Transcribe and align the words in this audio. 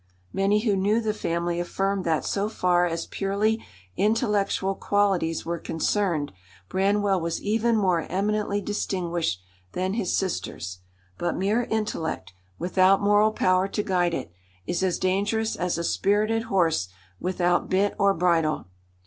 Many 0.33 0.61
who 0.61 0.75
knew 0.75 0.99
the 0.99 1.13
family 1.13 1.59
affirmed 1.59 2.05
that 2.05 2.25
so 2.25 2.49
far 2.49 2.87
as 2.87 3.05
purely 3.05 3.63
intellectual 3.95 4.73
qualities 4.73 5.45
were 5.45 5.59
concerned 5.59 6.33
Branwell 6.69 7.21
was 7.21 7.39
even 7.39 7.75
more 7.77 8.01
eminently 8.09 8.61
distinguished 8.61 9.43
than 9.73 9.93
his 9.93 10.17
sisters; 10.17 10.79
but 11.19 11.37
mere 11.37 11.65
intellect, 11.65 12.33
without 12.57 12.99
moral 12.99 13.31
power 13.31 13.67
to 13.67 13.83
guide 13.83 14.15
it, 14.15 14.31
is 14.65 14.81
as 14.81 14.97
dangerous 14.97 15.55
as 15.55 15.77
a 15.77 15.83
spirited 15.83 16.45
horse 16.45 16.87
without 17.19 17.69
bit 17.69 17.93
or 17.99 18.15
bridle. 18.15 18.65